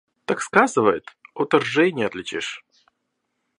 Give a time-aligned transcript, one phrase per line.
[0.25, 1.05] Так сказывает,
[1.35, 2.65] ото ржей не отличишь.